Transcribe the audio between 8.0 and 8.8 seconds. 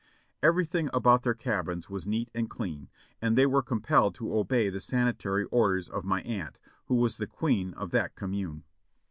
com mune.